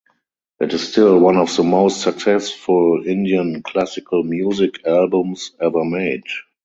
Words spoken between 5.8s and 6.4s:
made.